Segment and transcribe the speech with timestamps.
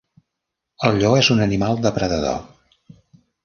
[0.89, 2.41] El lleó és un animal depredador.